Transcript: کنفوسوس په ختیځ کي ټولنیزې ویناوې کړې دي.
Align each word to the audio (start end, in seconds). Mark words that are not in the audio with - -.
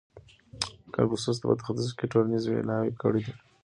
کنفوسوس 0.93 1.37
په 1.41 1.63
ختیځ 1.65 1.89
کي 1.97 2.05
ټولنیزې 2.13 2.49
ویناوې 2.51 2.91
کړې 3.01 3.21
دي. 3.25 3.33